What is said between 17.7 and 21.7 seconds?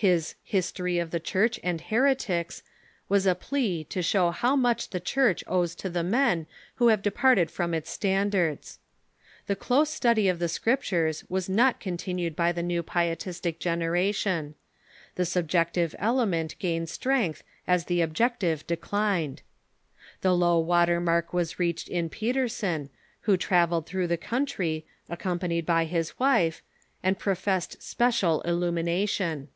the objective declined. The low water mark was